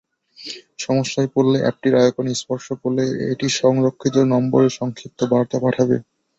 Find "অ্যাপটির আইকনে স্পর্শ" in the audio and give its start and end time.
1.61-2.67